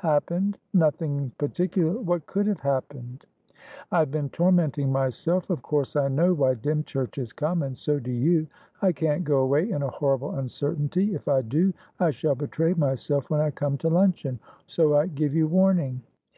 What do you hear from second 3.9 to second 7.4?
"I have been tormenting myself. Of course I know why Dymchurch has